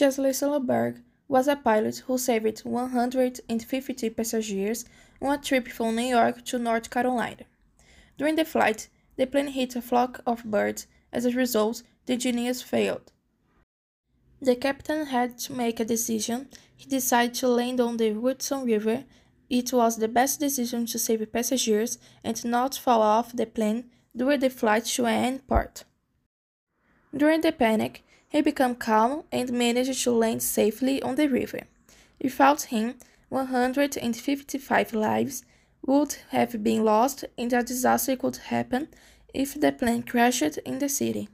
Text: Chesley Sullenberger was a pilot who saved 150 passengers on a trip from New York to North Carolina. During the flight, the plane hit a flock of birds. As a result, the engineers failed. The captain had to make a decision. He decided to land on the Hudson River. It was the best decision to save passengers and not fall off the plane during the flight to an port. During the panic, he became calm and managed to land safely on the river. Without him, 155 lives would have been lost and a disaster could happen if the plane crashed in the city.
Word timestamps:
Chesley 0.00 0.30
Sullenberger 0.30 1.02
was 1.28 1.46
a 1.46 1.56
pilot 1.56 1.98
who 2.06 2.16
saved 2.16 2.60
150 2.64 4.10
passengers 4.10 4.86
on 5.20 5.38
a 5.38 5.42
trip 5.42 5.68
from 5.68 5.94
New 5.94 6.08
York 6.16 6.42
to 6.46 6.58
North 6.58 6.88
Carolina. 6.88 7.44
During 8.16 8.36
the 8.36 8.46
flight, 8.46 8.88
the 9.16 9.26
plane 9.26 9.48
hit 9.48 9.76
a 9.76 9.82
flock 9.82 10.22
of 10.26 10.42
birds. 10.44 10.86
As 11.12 11.26
a 11.26 11.32
result, 11.32 11.82
the 12.06 12.14
engineers 12.14 12.62
failed. 12.62 13.12
The 14.40 14.56
captain 14.56 15.04
had 15.04 15.36
to 15.40 15.52
make 15.52 15.80
a 15.80 15.84
decision. 15.84 16.48
He 16.74 16.88
decided 16.88 17.34
to 17.34 17.48
land 17.48 17.78
on 17.78 17.98
the 17.98 18.14
Hudson 18.14 18.64
River. 18.64 19.04
It 19.50 19.70
was 19.70 19.98
the 19.98 20.08
best 20.08 20.40
decision 20.40 20.86
to 20.86 20.98
save 20.98 21.30
passengers 21.30 21.98
and 22.24 22.42
not 22.46 22.74
fall 22.74 23.02
off 23.02 23.36
the 23.36 23.44
plane 23.44 23.90
during 24.16 24.40
the 24.40 24.48
flight 24.48 24.86
to 24.86 25.04
an 25.04 25.40
port. 25.40 25.84
During 27.16 27.40
the 27.40 27.52
panic, 27.52 28.04
he 28.28 28.40
became 28.40 28.76
calm 28.76 29.24
and 29.32 29.52
managed 29.52 30.04
to 30.04 30.12
land 30.12 30.42
safely 30.42 31.02
on 31.02 31.16
the 31.16 31.28
river. 31.28 31.62
Without 32.22 32.62
him, 32.62 32.94
155 33.28 34.94
lives 34.94 35.44
would 35.84 36.16
have 36.30 36.62
been 36.62 36.84
lost 36.84 37.24
and 37.36 37.52
a 37.52 37.62
disaster 37.62 38.16
could 38.16 38.36
happen 38.36 38.88
if 39.34 39.60
the 39.60 39.72
plane 39.72 40.02
crashed 40.02 40.58
in 40.58 40.78
the 40.78 40.88
city. 40.88 41.28